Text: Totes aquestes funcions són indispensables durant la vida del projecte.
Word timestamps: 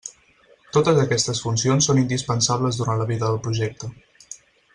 Totes 0.77 1.01
aquestes 1.01 1.41
funcions 1.47 1.89
són 1.89 2.01
indispensables 2.05 2.81
durant 2.81 3.01
la 3.05 3.09
vida 3.13 3.27
del 3.31 3.41
projecte. 3.49 3.93